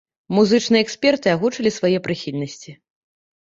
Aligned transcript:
Музычныя 0.37 0.83
эксперты 0.85 1.27
агучылі 1.35 1.73
свае 1.77 1.93
прыхільнасці. 2.09 2.77